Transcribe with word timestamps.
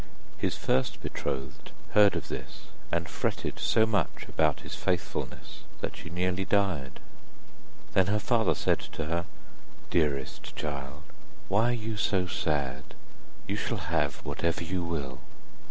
His 0.35 0.57
first 0.57 0.99
betrothed 1.03 1.73
heard 1.91 2.15
of 2.15 2.27
this, 2.27 2.61
and 2.91 3.07
fretted 3.07 3.59
so 3.59 3.85
much 3.85 4.25
about 4.27 4.61
his 4.61 4.73
faithfulness 4.73 5.59
that 5.79 5.95
she 5.95 6.09
nearly 6.09 6.43
died. 6.43 6.99
Then 7.93 8.07
her 8.07 8.17
father 8.17 8.55
said 8.55 8.79
to 8.93 9.05
her: 9.05 9.25
'Dearest 9.91 10.55
child, 10.55 11.03
why 11.49 11.69
are 11.69 11.73
you 11.73 11.97
so 11.97 12.25
sad? 12.25 12.95
You 13.45 13.55
shall 13.55 13.91
have 13.93 14.25
whatsoever 14.25 14.63
you 14.63 14.83
will. 14.83 15.19